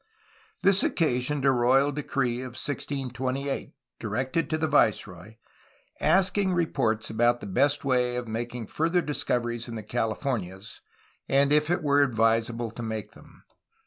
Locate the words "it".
11.69-11.83